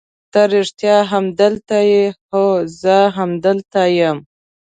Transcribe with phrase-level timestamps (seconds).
[0.31, 2.43] ته رښتیا هم دلته یې؟ هو
[2.81, 4.17] زه همدلته یم.